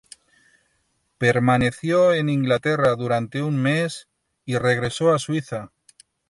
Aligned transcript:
Permaneció 1.19 2.15
en 2.15 2.27
Inglaterra 2.27 2.95
durante 2.95 3.43
un 3.43 3.61
mes 3.61 4.07
y 4.45 4.57
regresó 4.57 5.13
a 5.13 5.19
Suiza. 5.19 5.71